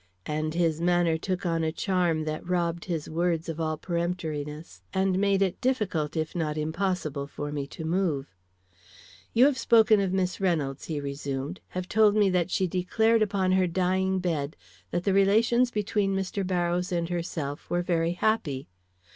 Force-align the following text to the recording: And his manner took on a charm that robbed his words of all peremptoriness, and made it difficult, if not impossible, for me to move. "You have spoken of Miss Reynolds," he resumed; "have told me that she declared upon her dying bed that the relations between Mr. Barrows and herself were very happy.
And 0.25 0.55
his 0.55 0.81
manner 0.81 1.15
took 1.15 1.45
on 1.45 1.63
a 1.63 1.71
charm 1.71 2.23
that 2.23 2.49
robbed 2.49 2.85
his 2.85 3.07
words 3.07 3.47
of 3.47 3.59
all 3.59 3.77
peremptoriness, 3.77 4.81
and 4.95 5.19
made 5.19 5.43
it 5.43 5.61
difficult, 5.61 6.17
if 6.17 6.35
not 6.35 6.57
impossible, 6.57 7.27
for 7.27 7.51
me 7.51 7.67
to 7.67 7.85
move. 7.85 8.33
"You 9.31 9.45
have 9.45 9.59
spoken 9.59 10.01
of 10.01 10.11
Miss 10.11 10.41
Reynolds," 10.41 10.85
he 10.85 10.99
resumed; 10.99 11.59
"have 11.67 11.87
told 11.87 12.15
me 12.15 12.31
that 12.31 12.49
she 12.49 12.65
declared 12.65 13.21
upon 13.21 13.51
her 13.51 13.67
dying 13.67 14.17
bed 14.17 14.55
that 14.89 15.03
the 15.03 15.13
relations 15.13 15.69
between 15.69 16.15
Mr. 16.15 16.41
Barrows 16.47 16.91
and 16.91 17.09
herself 17.09 17.69
were 17.69 17.83
very 17.83 18.13
happy. 18.13 18.67